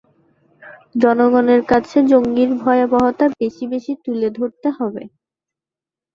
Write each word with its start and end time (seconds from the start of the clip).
জনগণের 0.95 1.61
কাছে 1.71 1.97
জঙ্গির 2.11 2.51
ভয়াবহতা 2.61 3.25
বেশি 3.39 3.65
বেশি 3.73 3.93
তুলে 4.03 4.27
ধরতে 4.37 4.67
হবে। 4.77 5.03